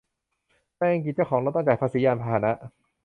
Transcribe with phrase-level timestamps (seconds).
[0.77, 2.51] ในอังกฤษ เจ้าของรถต้องจ่ายภาษียานพาหนะ